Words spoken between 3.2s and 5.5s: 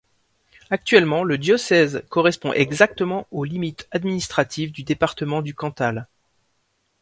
aux limites administratives du département